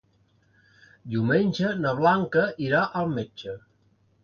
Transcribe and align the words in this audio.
Diumenge 1.15 1.75
na 1.83 1.93
Blanca 2.01 2.47
irà 2.71 2.83
al 3.03 3.15
metge. 3.21 3.57